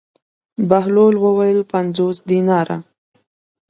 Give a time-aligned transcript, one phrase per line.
[0.69, 2.77] بهلول وویل: پنځوس دیناره.